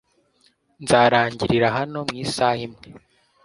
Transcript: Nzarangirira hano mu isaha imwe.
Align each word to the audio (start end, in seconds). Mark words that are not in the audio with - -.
Nzarangirira 0.83 1.67
hano 1.77 1.97
mu 2.07 2.13
isaha 2.23 2.61
imwe. 2.67 2.79